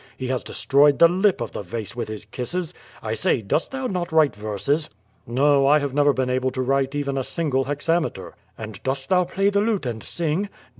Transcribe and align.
He 0.17 0.29
has 0.29 0.43
destroyed 0.43 0.97
the 0.97 1.07
lip 1.07 1.41
of 1.41 1.51
the 1.51 1.61
vase 1.61 1.95
with 1.95 2.07
his 2.07 2.25
kisses. 2.25 2.73
I 3.03 3.13
say, 3.13 3.43
dost 3.43 3.69
thou 3.69 3.85
not 3.85 4.11
write 4.11 4.35
verses?" 4.35 4.89
^^o, 5.29 5.69
I 5.69 5.77
have 5.77 5.93
never 5.93 6.11
been 6.11 6.27
able 6.27 6.49
to 6.53 6.61
write 6.63 6.95
even 6.95 7.19
a 7.19 7.23
single 7.23 7.65
hexa 7.65 8.01
metre." 8.01 8.33
"And 8.57 8.81
dost 8.81 9.09
thou 9.09 9.25
play 9.25 9.51
the 9.51 9.61
lute 9.61 9.85
and 9.85 10.01
sing?" 10.01 10.49